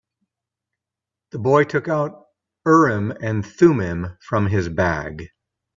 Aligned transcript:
The 1.29 1.37
boy 1.37 1.63
took 1.65 1.87
out 1.87 2.25
Urim 2.65 3.11
and 3.21 3.45
Thummim 3.45 4.17
from 4.27 4.47
his 4.47 4.67
bag. 4.67 5.29